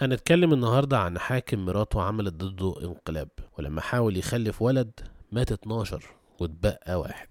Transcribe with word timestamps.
هنتكلم 0.00 0.52
النهاردة 0.52 0.98
عن 0.98 1.18
حاكم 1.18 1.64
مراته 1.66 2.02
عملت 2.02 2.34
ضده 2.34 2.74
انقلاب 2.82 3.28
ولما 3.58 3.80
حاول 3.80 4.16
يخلف 4.16 4.62
ولد 4.62 5.00
مات 5.32 5.52
12 5.52 6.04
واتبقى 6.40 7.00
واحد. 7.00 7.28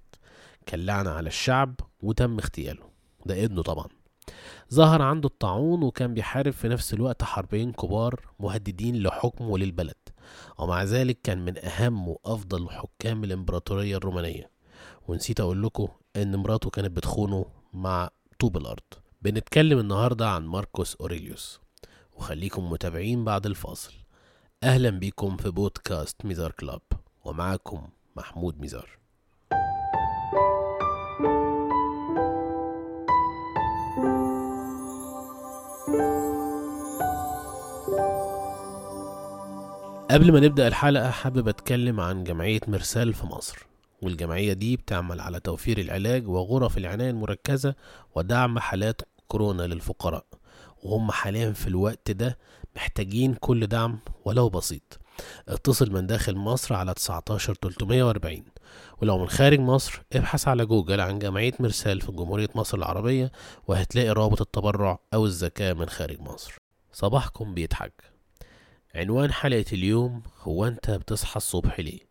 كان 0.65 0.79
لعنة 0.85 1.09
على 1.09 1.27
الشعب 1.27 1.75
وتم 2.01 2.39
اغتياله. 2.39 2.83
ده 3.25 3.45
ابنه 3.45 3.61
طبعا. 3.61 3.87
ظهر 4.73 5.01
عنده 5.01 5.27
الطاعون 5.27 5.83
وكان 5.83 6.13
بيحارب 6.13 6.53
في 6.53 6.67
نفس 6.67 6.93
الوقت 6.93 7.23
حربين 7.23 7.71
كبار 7.71 8.19
مهددين 8.39 9.03
لحكمه 9.03 9.47
وللبلد. 9.47 9.95
ومع 10.57 10.83
ذلك 10.83 11.19
كان 11.23 11.45
من 11.45 11.65
أهم 11.65 12.07
وأفضل 12.07 12.69
حكام 12.69 13.23
الإمبراطورية 13.23 13.97
الرومانية. 13.97 14.49
ونسيت 15.07 15.39
أقول 15.39 15.63
لكم 15.63 15.87
إن 16.15 16.35
مراته 16.35 16.69
كانت 16.69 16.91
بتخونه 16.91 17.45
مع 17.73 18.09
طوب 18.39 18.57
الأرض. 18.57 18.83
بنتكلم 19.21 19.79
النهاردة 19.79 20.29
عن 20.29 20.45
ماركوس 20.45 20.95
أوريليوس. 20.95 21.66
وخليكم 22.17 22.69
متابعين 22.71 23.25
بعد 23.25 23.45
الفاصل. 23.45 23.93
أهلا 24.63 24.89
بيكم 24.89 25.37
في 25.37 25.49
بودكاست 25.49 26.25
ميزار 26.25 26.51
كلاب 26.51 26.81
ومعكم 27.25 27.87
محمود 28.15 28.59
ميزار. 28.59 28.89
قبل 40.11 40.31
ما 40.31 40.39
نبدأ 40.39 40.67
الحلقة 40.67 41.09
حابب 41.09 41.47
أتكلم 41.47 41.99
عن 41.99 42.23
جمعية 42.23 42.61
مرسال 42.67 43.13
في 43.13 43.25
مصر. 43.25 43.67
والجمعية 44.01 44.53
دي 44.53 44.77
بتعمل 44.77 45.19
على 45.19 45.39
توفير 45.39 45.77
العلاج 45.77 46.27
وغرف 46.27 46.77
العناية 46.77 47.09
المركزة 47.09 47.75
ودعم 48.15 48.59
حالات 48.59 49.01
كورونا 49.27 49.63
للفقراء. 49.63 50.25
وهم 50.83 51.11
حاليا 51.11 51.51
في 51.51 51.67
الوقت 51.67 52.11
ده 52.11 52.37
محتاجين 52.75 53.33
كل 53.33 53.67
دعم 53.67 53.99
ولو 54.25 54.49
بسيط. 54.49 54.99
اتصل 55.47 55.91
من 55.91 56.07
داخل 56.07 56.35
مصر 56.35 56.75
على 56.75 56.93
19 56.93 57.53
340 57.53 58.43
ولو 59.01 59.17
من 59.17 59.29
خارج 59.29 59.59
مصر 59.59 60.01
ابحث 60.13 60.47
على 60.47 60.65
جوجل 60.65 61.01
عن 61.01 61.19
جمعية 61.19 61.53
مرسال 61.59 62.01
في 62.01 62.11
جمهورية 62.11 62.49
مصر 62.55 62.77
العربية 62.77 63.31
وهتلاقي 63.67 64.09
رابط 64.09 64.41
التبرع 64.41 64.99
أو 65.13 65.25
الزكاة 65.25 65.73
من 65.73 65.89
خارج 65.89 66.19
مصر. 66.19 66.57
صباحكم 66.93 67.53
بيضحك. 67.53 68.03
عنوان 68.95 69.31
حلقة 69.31 69.65
اليوم 69.73 70.23
هو 70.41 70.65
أنت 70.65 70.91
بتصحى 70.91 71.37
الصبح 71.37 71.79
ليه؟ 71.79 72.06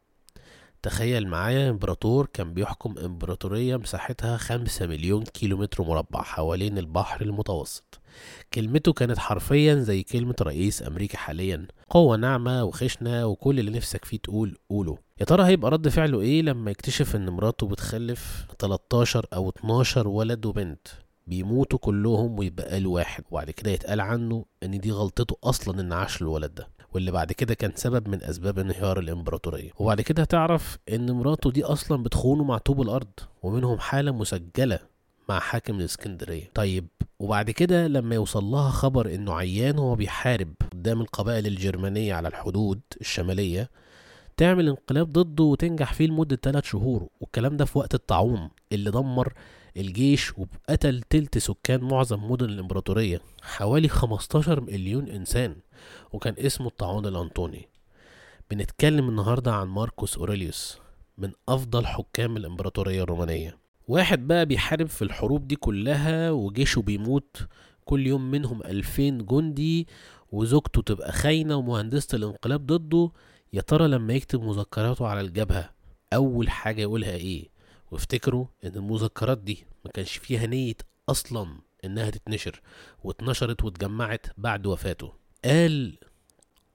تخيل 0.86 1.28
معايا 1.28 1.70
إمبراطور 1.70 2.26
كان 2.32 2.54
بيحكم 2.54 2.98
إمبراطورية 2.98 3.76
مساحتها 3.76 4.36
خمسة 4.36 4.86
مليون 4.86 5.24
كيلومتر 5.24 5.82
مربع 5.84 6.22
حوالين 6.22 6.78
البحر 6.78 7.22
المتوسط. 7.22 8.00
كلمته 8.54 8.92
كانت 8.92 9.18
حرفيا 9.18 9.74
زي 9.74 10.02
كلمة 10.02 10.34
رئيس 10.42 10.82
أمريكا 10.82 11.18
حاليا. 11.18 11.66
قوة 11.90 12.16
ناعمة 12.16 12.64
وخشنة 12.64 13.26
وكل 13.26 13.58
اللي 13.58 13.70
نفسك 13.70 14.04
فيه 14.04 14.16
تقول 14.18 14.56
قوله. 14.70 14.98
يا 15.20 15.24
ترى 15.24 15.44
هيبقى 15.44 15.70
رد 15.70 15.88
فعله 15.88 16.20
إيه 16.20 16.42
لما 16.42 16.70
يكتشف 16.70 17.16
إن 17.16 17.30
مراته 17.30 17.66
بتخلف 17.66 18.46
13 18.58 19.26
أو 19.34 19.48
12 19.48 20.08
ولد 20.08 20.46
وبنت؟ 20.46 20.88
بيموتوا 21.26 21.78
كلهم 21.78 22.38
ويبقى 22.38 22.80
له 22.80 22.88
واحد. 22.90 23.24
وبعد 23.30 23.50
كده 23.50 23.70
يتقال 23.70 24.00
عنه 24.00 24.44
إن 24.62 24.80
دي 24.80 24.90
غلطته 24.92 25.36
أصلا 25.44 25.80
إن 25.80 25.92
عاش 25.92 26.22
الولد 26.22 26.54
ده 26.54 26.68
واللي 26.94 27.10
بعد 27.10 27.32
كده 27.32 27.54
كان 27.54 27.72
سبب 27.74 28.08
من 28.08 28.22
أسباب 28.22 28.58
انهيار 28.58 28.98
الإمبراطورية. 28.98 29.70
وبعد 29.78 30.00
كده 30.00 30.22
هتعرف 30.22 30.78
إن 30.92 31.10
مراته 31.12 31.50
دي 31.50 31.64
أصلا 31.64 32.02
بتخونه 32.02 32.44
مع 32.44 32.58
طوب 32.58 32.82
الأرض 32.82 33.08
ومنهم 33.42 33.78
حالة 33.78 34.12
مسجلة 34.12 34.78
مع 35.28 35.38
حاكم 35.38 35.80
الإسكندرية. 35.80 36.50
طيب 36.54 36.86
وبعد 37.18 37.50
كده 37.50 37.86
لما 37.88 38.14
يوصل 38.14 38.44
لها 38.44 38.70
خبر 38.70 39.14
إنه 39.14 39.34
عيان 39.34 39.78
وهو 39.78 39.94
بيحارب 39.94 40.54
قدام 40.72 41.00
القبائل 41.00 41.46
الجرمانية 41.46 42.14
على 42.14 42.28
الحدود 42.28 42.80
الشمالية 43.00 43.70
تعمل 44.36 44.68
انقلاب 44.68 45.12
ضده 45.12 45.44
وتنجح 45.44 45.92
فيه 45.92 46.06
لمدة 46.06 46.36
3 46.42 46.66
شهور. 46.66 47.08
والكلام 47.20 47.56
ده 47.56 47.64
في 47.64 47.78
وقت 47.78 47.94
الطاعون 47.94 48.50
اللي 48.72 48.90
دمر 48.90 49.32
الجيش 49.76 50.32
وقتل 50.38 51.02
تلت 51.10 51.38
سكان 51.38 51.80
معظم 51.84 52.30
مدن 52.30 52.46
الإمبراطورية 52.50 53.20
حوالي 53.42 53.88
15 53.88 54.60
مليون 54.60 55.08
إنسان 55.08 55.56
وكان 56.12 56.34
اسمه 56.38 56.66
الطاعون 56.66 57.06
الأنطوني. 57.06 57.68
بنتكلم 58.50 59.08
النهاردة 59.08 59.52
عن 59.52 59.66
ماركوس 59.68 60.16
أوريليوس 60.18 60.78
من 61.18 61.32
أفضل 61.48 61.86
حكام 61.86 62.36
الإمبراطورية 62.36 63.02
الرومانية. 63.02 63.58
واحد 63.88 64.26
بقى 64.26 64.46
بيحارب 64.46 64.86
في 64.86 65.02
الحروب 65.02 65.48
دي 65.48 65.56
كلها 65.56 66.30
وجيشه 66.30 66.82
بيموت 66.82 67.46
كل 67.84 68.06
يوم 68.06 68.30
منهم 68.30 68.62
ألفين 68.62 69.26
جندي 69.26 69.86
وزوجته 70.32 70.82
تبقى 70.82 71.12
خاينة 71.12 71.56
ومهندسة 71.56 72.16
الانقلاب 72.16 72.66
ضده. 72.66 73.10
يا 73.52 73.60
ترى 73.60 73.88
لما 73.88 74.14
يكتب 74.14 74.42
مذكراته 74.42 75.06
على 75.06 75.20
الجبهة 75.20 75.70
أول 76.12 76.50
حاجة 76.50 76.80
يقولها 76.82 77.10
إيه؟ 77.14 77.55
وافتكروا 77.90 78.46
إن 78.64 78.72
المذكرات 78.76 79.38
دي 79.38 79.66
ما 79.84 79.90
كانش 79.90 80.16
فيها 80.16 80.46
نية 80.46 80.76
أصلا 81.08 81.60
إنها 81.84 82.10
تتنشر 82.10 82.60
واتنشرت 83.04 83.64
واتجمعت 83.64 84.26
بعد 84.38 84.66
وفاته. 84.66 85.12
قال 85.44 85.98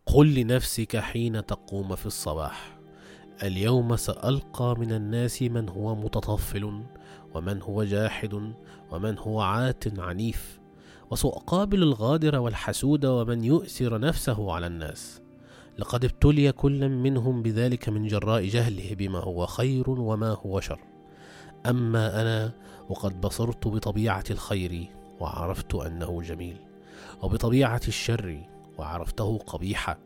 قل 0.05 0.33
لنفسك 0.33 0.97
حين 0.97 1.45
تقوم 1.45 1.95
في 1.95 2.05
الصباح 2.05 2.79
اليوم 3.43 3.95
سألقى 3.95 4.75
من 4.79 4.91
الناس 4.91 5.41
من 5.41 5.69
هو 5.69 5.95
متطفل 5.95 6.83
ومن 7.33 7.61
هو 7.61 7.83
جاحد 7.83 8.53
ومن 8.91 9.17
هو 9.17 9.41
عات 9.41 9.99
عنيف 9.99 10.59
وسأقابل 11.11 11.83
الغادر 11.83 12.39
والحسود 12.39 13.05
ومن 13.05 13.43
يؤثر 13.43 13.99
نفسه 13.99 14.51
على 14.51 14.67
الناس. 14.67 15.21
لقد 15.77 16.05
ابتلي 16.05 16.51
كل 16.51 16.89
منهم 16.89 17.41
بذلك 17.41 17.89
من 17.89 18.07
جراء 18.07 18.45
جهله 18.45 18.95
بما 18.95 19.19
هو 19.19 19.45
خير 19.45 19.89
وما 19.89 20.29
هو 20.29 20.59
شر. 20.59 20.79
أما 21.65 22.21
أنا 22.21 22.51
وقد 22.89 23.21
بصرت 23.21 23.67
بطبيعة 23.67 24.23
الخير 24.29 24.87
وعرفت 25.19 25.75
أنه 25.75 26.21
جميل 26.21 26.57
وبطبيعة 27.21 27.81
الشر 27.87 28.41
وعرفته 28.77 29.37
قبيحا 29.37 29.97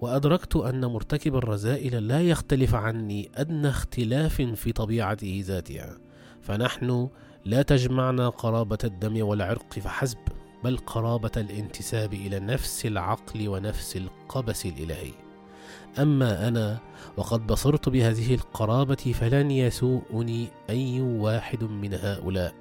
وأدركت 0.00 0.56
أن 0.56 0.84
مرتكب 0.86 1.36
الرذائل 1.36 2.08
لا 2.08 2.20
يختلف 2.20 2.74
عني 2.74 3.30
أدنى 3.34 3.68
اختلاف 3.68 4.42
في 4.42 4.72
طبيعته 4.72 5.42
ذاتها 5.46 5.98
فنحن 6.42 7.08
لا 7.44 7.62
تجمعنا 7.62 8.28
قرابة 8.28 8.78
الدم 8.84 9.26
والعرق 9.26 9.72
فحسب 9.72 10.18
بل 10.64 10.76
قرابة 10.76 11.30
الانتساب 11.36 12.14
إلى 12.14 12.40
نفس 12.40 12.86
العقل 12.86 13.48
ونفس 13.48 13.96
القبس 13.96 14.66
الإلهي. 14.66 15.23
أما 15.98 16.48
أنا 16.48 16.78
وقد 17.16 17.46
بصرت 17.46 17.88
بهذه 17.88 18.34
القرابة 18.34 19.14
فلن 19.20 19.50
يسوءني 19.50 20.48
أي 20.70 21.00
واحد 21.00 21.64
من 21.64 21.94
هؤلاء 21.94 22.54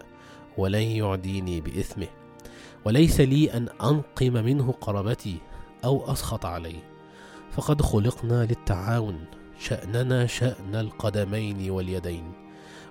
ولن 0.58 0.82
يعديني 0.82 1.62
بإثمه. 1.62 2.08
وليس 2.86 3.22
لي 3.22 3.54
أن 3.54 3.70
أنقم 3.84 4.34
منه 4.34 4.72
قرابتي 4.72 5.38
أو 5.86 6.12
أسخط 6.12 6.46
عليه. 6.46 6.84
فقد 7.52 7.82
خلقنا 7.82 8.46
للتعاون 8.46 9.26
شأننا 9.60 10.26
شأن 10.26 10.76
القدمين 10.76 11.72
واليدين 11.72 12.32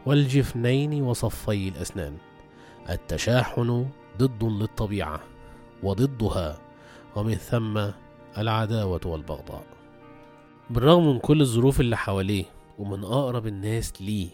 والجفنين 0.06 1.02
وصفي 1.02 1.68
الأسنان. 1.68 2.16
التشاحن 2.90 3.86
ضد 4.18 4.44
للطبيعة 4.44 5.20
وضدها 5.82 6.58
ومن 7.16 7.34
ثم 7.34 7.90
العداوة 8.38 9.00
والبغضاء. 9.04 9.81
بالرغم 10.72 11.06
من 11.06 11.18
كل 11.18 11.40
الظروف 11.40 11.80
اللي 11.80 11.96
حواليه 11.96 12.44
ومن 12.78 13.04
أقرب 13.04 13.46
الناس 13.46 14.02
ليه 14.02 14.28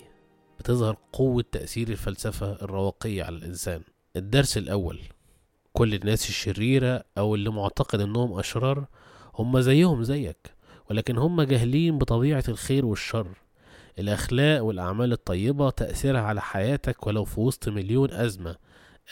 بتظهر 0.59 0.97
قوة 1.13 1.45
تأثير 1.53 1.89
الفلسفة 1.89 2.53
الرواقية 2.53 3.25
على 3.25 3.37
الإنسان. 3.37 3.83
الدرس 4.17 4.59
الأول 4.59 5.01
كل 5.73 5.95
الناس 5.95 6.29
الشريرة 6.29 7.05
أو 7.19 7.35
اللي 7.35 7.51
معتقد 7.51 8.01
إنهم 8.01 8.39
أشرار 8.39 8.87
هم 9.35 9.61
زيهم 9.61 10.03
زيك 10.03 10.55
ولكن 10.91 11.19
هم 11.19 11.43
جاهلين 11.43 11.99
بطبيعة 11.99 12.45
الخير 12.49 12.87
والشر. 12.87 13.29
الأخلاق 13.99 14.65
والأعمال 14.65 15.13
الطيبة 15.13 15.71
تأثيرها 15.71 16.21
على 16.21 16.41
حياتك 16.41 17.07
ولو 17.07 17.25
في 17.25 17.41
وسط 17.41 17.69
مليون 17.69 18.13
أزمة 18.13 18.57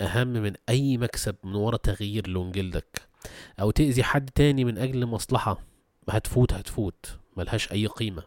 أهم 0.00 0.28
من 0.28 0.52
أي 0.68 0.98
مكسب 0.98 1.36
من 1.44 1.54
ورا 1.54 1.76
تغيير 1.76 2.28
لون 2.28 2.52
جلدك 2.52 3.02
أو 3.60 3.70
تأذي 3.70 4.02
حد 4.02 4.30
تاني 4.30 4.64
من 4.64 4.78
أجل 4.78 5.06
مصلحة. 5.06 5.75
هتفوت 6.10 6.52
هتفوت. 6.52 7.18
ملهاش 7.36 7.72
أي 7.72 7.86
قيمة. 7.86 8.22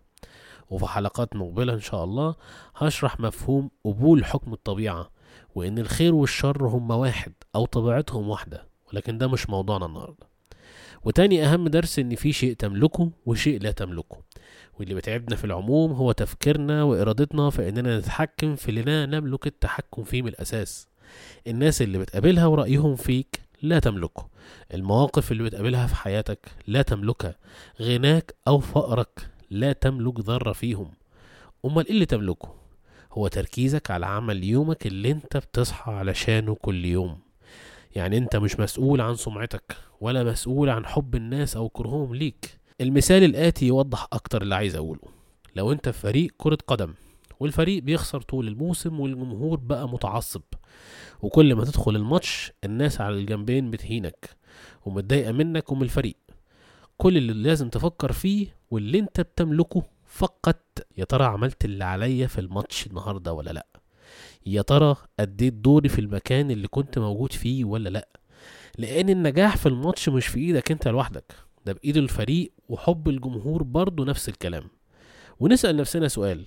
وفي 0.70 0.86
حلقات 0.88 1.36
مقبلة 1.36 1.74
إن 1.74 1.80
شاء 1.80 2.04
الله 2.04 2.36
هشرح 2.76 3.20
مفهوم 3.20 3.70
قبول 3.86 4.26
حكم 4.26 4.54
الطبيعة 4.54 5.12
وإن 5.56 5.80
الخير 5.80 6.16
والشر 6.16 6.68
هما 6.68 6.96
واحد 6.96 7.34
أو 7.56 7.66
طبيعتهم 7.66 8.30
واحدة 8.30 8.68
ولكن 8.94 9.18
ده 9.18 9.28
مش 9.28 9.50
موضوعنا 9.50 9.86
النهاردة. 9.86 10.30
وتاني 11.04 11.46
أهم 11.46 11.68
درس 11.68 12.00
إن 12.00 12.16
في 12.16 12.34
شيء 12.34 12.54
تملكه 12.54 13.12
وشيء 13.26 13.62
لا 13.62 13.72
تملكه. 13.72 14.18
واللي 14.80 14.96
بتعبنا 14.96 15.36
في 15.36 15.44
العموم 15.46 15.92
هو 15.92 16.12
تفكيرنا 16.12 16.84
وإرادتنا 16.84 17.50
في 17.50 17.70
إننا 17.70 18.00
نتحكم 18.00 18.56
في 18.56 18.70
اللي 18.70 18.82
لا 18.82 19.06
نملك 19.06 19.48
التحكم 19.48 20.04
فيه 20.04 20.22
من 20.22 20.28
الأساس. 20.28 20.88
الناس 21.48 21.82
اللي 21.82 21.98
بتقابلها 21.98 22.46
ورأيهم 22.46 22.96
فيك 22.96 23.42
لا 23.62 23.80
تملكه 23.80 24.28
المواقف 24.74 25.32
اللي 25.32 25.44
بتقابلها 25.44 25.88
في 25.88 25.96
حياتك 25.96 26.52
لا 26.68 26.82
تملكها 26.82 27.36
غناك 27.82 28.36
أو 28.48 28.60
فقرك 28.60 29.30
لا 29.50 29.74
تملك 29.74 30.20
ذرة 30.20 30.52
فيهم. 30.54 30.92
أمال 31.66 31.86
إيه 31.86 31.92
اللي 31.94 32.06
تملكه؟ 32.06 32.56
هو 33.12 33.28
تركيزك 33.28 33.92
على 33.92 34.06
عمل 34.06 34.44
يومك 34.44 34.88
اللي 34.88 35.12
أنت 35.12 35.38
بتصحى 35.38 35.92
علشانه 35.92 36.56
كل 36.56 36.86
يوم. 36.86 37.20
يعني 37.96 38.18
أنت 38.18 38.36
مش 38.36 38.60
مسؤول 38.60 39.02
عن 39.02 39.16
سمعتك 39.16 39.78
ولا 40.02 40.24
مسؤول 40.24 40.70
عن 40.70 40.86
حب 40.86 41.16
الناس 41.16 41.56
أو 41.56 41.70
كرههم 41.70 42.16
ليك. 42.16 42.60
المثال 42.82 43.24
الآتي 43.24 43.68
يوضح 43.68 44.08
أكتر 44.14 44.42
اللي 44.42 44.56
عايز 44.56 44.76
أقوله. 44.76 45.02
لو 45.56 45.72
أنت 45.72 45.90
في 45.90 46.00
فريق 46.00 46.34
كرة 46.38 46.58
قدم 46.68 46.94
والفريق 47.40 47.84
بيخسر 47.84 48.22
طول 48.22 48.48
الموسم 48.48 49.00
والجمهور 49.00 49.60
بقى 49.60 49.90
متعصب 49.90 50.42
وكل 51.22 51.56
ما 51.56 51.66
تدخل 51.66 51.96
الماتش 51.96 52.52
الناس 52.64 53.02
على 53.02 53.16
الجنبين 53.16 53.72
بتهينك 53.72 54.30
ومتضايقة 54.86 55.32
منك 55.32 55.72
ومن 55.72 55.82
الفريق. 55.82 56.16
كل 56.98 57.18
اللي 57.18 57.34
لازم 57.34 57.70
تفكر 57.70 58.12
فيه 58.12 58.48
واللي 58.72 59.00
انت 59.00 59.22
بتملكه 59.22 59.84
فقط 60.06 60.64
يا 60.98 61.04
ترى 61.04 61.24
عملت 61.26 61.66
اللي 61.66 61.84
عليا 61.84 62.28
في 62.28 62.42
الماتش 62.42 62.88
النهارده 62.88 63.34
ولا 63.34 63.52
لأ؟ 63.52 63.68
يا 64.46 64.62
ترى 64.62 64.96
أديت 65.20 65.54
دوري 65.54 65.90
في 65.90 66.00
المكان 66.00 66.52
اللي 66.52 66.68
كنت 66.68 67.00
موجود 67.00 67.34
فيه 67.34 67.66
ولا 67.66 67.90
لأ؟ 67.90 68.08
لأن 68.78 69.10
النجاح 69.10 69.58
في 69.58 69.66
الماتش 69.66 70.10
مش 70.10 70.28
في 70.28 70.40
إيدك 70.40 70.72
أنت 70.72 70.88
لوحدك 70.88 71.36
ده 71.66 71.74
بإيد 71.74 71.98
الفريق 71.98 72.52
وحب 72.70 73.10
الجمهور 73.10 73.64
برضه 73.64 74.06
نفس 74.06 74.30
الكلام. 74.30 74.64
ونسأل 75.40 75.78
نفسنا 75.78 76.08
سؤال 76.08 76.46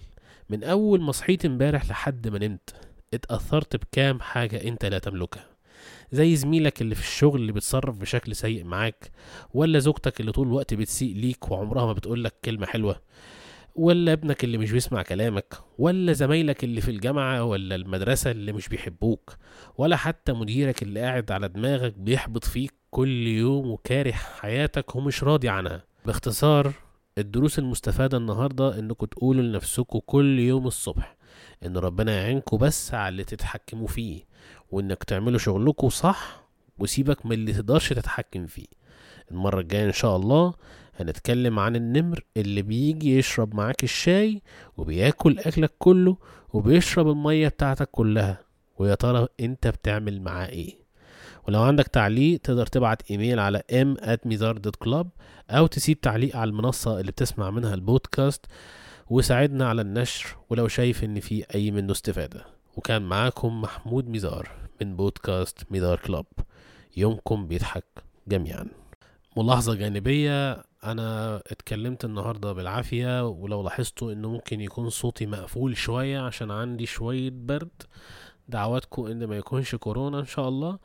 من 0.51 0.65
أول 0.65 1.01
ما 1.01 1.13
صحيت 1.13 1.45
امبارح 1.45 1.91
لحد 1.91 2.29
ما 2.29 2.39
نمت 2.39 2.75
اتأثرت 3.15 3.77
بكام 3.77 4.21
حاجة 4.21 4.69
انت 4.69 4.85
لا 4.85 4.99
تملكها؟ 4.99 5.45
زي 6.13 6.37
زميلك 6.37 6.81
اللي 6.83 6.95
في 6.95 7.01
الشغل 7.01 7.41
اللي 7.41 7.53
بيتصرف 7.53 7.99
بشكل 7.99 8.37
سيء 8.37 8.65
معاك 8.65 9.11
ولا 9.55 9.79
زوجتك 9.79 10.21
اللي 10.21 10.33
طول 10.33 10.47
الوقت 10.47 10.75
بتسيء 10.75 11.15
ليك 11.17 11.51
وعمرها 11.51 11.87
ما 11.87 11.93
بتقولك 11.93 12.35
كلمة 12.45 12.67
حلوة 12.67 13.01
ولا 13.77 14.13
ابنك 14.13 14.45
اللي 14.45 14.59
مش 14.59 14.73
بيسمع 14.73 15.03
كلامك 15.03 15.55
ولا 15.79 16.13
زمايلك 16.13 16.65
اللي 16.65 16.81
في 16.81 16.91
الجامعة 16.91 17.45
ولا 17.45 17.75
المدرسة 17.75 18.31
اللي 18.31 18.53
مش 18.53 18.69
بيحبوك 18.69 19.37
ولا 19.79 19.97
حتى 19.97 20.33
مديرك 20.33 20.83
اللي 20.83 21.01
قاعد 21.01 21.31
على 21.33 21.49
دماغك 21.49 21.93
بيحبط 21.99 22.45
فيك 22.45 22.75
كل 22.91 23.27
يوم 23.27 23.71
وكاره 23.71 24.13
حياتك 24.13 24.97
ومش 24.97 25.25
راضي 25.25 25.49
عنها. 25.49 25.85
باختصار 26.07 26.73
الدروس 27.19 27.59
المستفادة 27.59 28.17
النهاردة 28.19 28.79
انكم 28.79 29.07
تقولوا 29.07 29.43
لنفسكم 29.43 29.99
كل 30.07 30.39
يوم 30.39 30.67
الصبح 30.67 31.17
إن 31.67 31.77
ربنا 31.77 32.13
يعينكم 32.17 32.57
بس 32.57 32.95
على 32.95 33.09
اللي 33.09 33.25
تتحكموا 33.25 33.87
فيه 33.87 34.25
وإنك 34.71 35.05
تعملوا 35.05 35.39
شغلكم 35.39 35.89
صح 35.89 36.43
وسيبك 36.79 37.27
من 37.27 37.33
اللي 37.33 37.53
تقدرش 37.53 37.93
تتحكم 37.93 38.47
فيه. 38.47 38.67
المرة 39.31 39.61
الجاية 39.61 39.87
إن 39.87 39.93
شاء 39.93 40.17
الله 40.17 40.55
هنتكلم 40.97 41.59
عن 41.59 41.77
النمر 41.77 42.25
اللي 42.37 42.63
بيجي 42.63 43.19
يشرب 43.19 43.55
معاك 43.55 43.85
الشاي 43.85 44.43
وبياكل 44.77 45.39
أكلك 45.39 45.73
كله 45.79 46.17
وبيشرب 46.53 47.09
المية 47.09 47.49
بتاعتك 47.49 47.89
كلها. 47.91 48.39
ويا 48.79 48.95
ترى 48.95 49.27
أنت 49.41 49.67
بتعمل 49.67 50.23
معاه 50.23 50.47
إيه؟ 50.47 50.83
ولو 51.49 51.63
عندك 51.63 51.89
تعليق 51.89 52.41
تقدر 52.41 52.67
تبعت 52.67 53.11
إيميل 53.11 53.39
على 53.39 53.63
m 53.73 54.01
at 54.01 54.19
club 54.89 55.07
أو 55.51 55.67
تسيب 55.67 56.01
تعليق 56.01 56.37
على 56.37 56.49
المنصة 56.49 57.01
اللي 57.01 57.13
بتسمع 57.13 57.51
منها 57.51 57.75
البودكاست. 57.75 58.47
وساعدنا 59.13 59.69
على 59.69 59.83
النشر 59.83 60.37
ولو 60.51 60.69
شايف 60.69 61.05
إن 61.05 61.21
في 61.21 61.45
أي 61.55 61.71
منه 61.71 61.93
استفادة. 61.93 62.45
وكان 62.77 63.03
معاكم 63.03 63.61
محمود 63.61 64.09
ميزار 64.09 64.51
من 64.81 64.97
بودكاست 64.97 65.59
ميزار 65.71 65.99
كلاب. 65.99 66.27
يومكم 66.97 67.47
بيضحك 67.47 67.85
جميعا. 68.29 68.67
ملاحظة 69.37 69.75
جانبية 69.75 70.53
أنا 70.85 71.37
اتكلمت 71.37 72.05
النهاردة 72.05 72.53
بالعافية 72.53 73.29
ولو 73.29 73.63
لاحظتوا 73.63 74.13
إنه 74.13 74.29
ممكن 74.29 74.61
يكون 74.61 74.91
صوتي 74.91 75.27
مقفول 75.27 75.77
شوية 75.77 76.21
عشان 76.21 76.51
عندي 76.51 76.87
شوية 76.87 77.31
برد. 77.35 77.83
دعواتكم 78.49 79.07
إن 79.07 79.25
ما 79.25 79.37
يكونش 79.37 79.75
كورونا 79.75 80.21
إن 80.21 80.27
شاء 80.27 80.49
الله. 80.49 80.79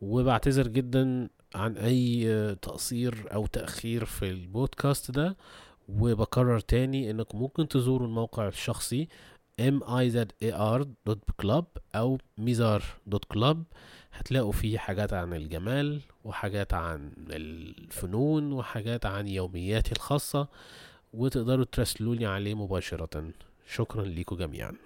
وبعتذر 0.00 0.68
جدا 0.68 1.28
عن 1.54 1.76
أي 1.76 2.54
تقصير 2.62 3.28
أو 3.34 3.46
تأخير 3.46 4.04
في 4.04 4.30
البودكاست 4.30 5.10
ده. 5.10 5.36
وبكرر 5.98 6.60
تاني 6.60 7.10
إنكم 7.10 7.38
ممكن 7.38 7.68
تزوروا 7.68 8.06
الموقع 8.06 8.48
الشخصي 8.48 9.08
mizar.club 9.60 11.64
أو 11.94 12.18
mizar.club 12.40 13.56
هتلاقوا 14.12 14.52
فيه 14.52 14.78
حاجات 14.78 15.12
عن 15.12 15.34
الجمال 15.34 16.00
وحاجات 16.24 16.74
عن 16.74 17.12
الفنون 17.30 18.52
وحاجات 18.52 19.06
عن 19.06 19.28
يومياتي 19.28 19.92
الخاصة 19.92 20.48
وتقدروا 21.12 21.64
ترسلوني 21.64 22.26
عليه 22.26 22.54
مباشرة. 22.54 23.30
شكرا 23.66 24.04
لكم 24.04 24.36
جميعا. 24.36 24.76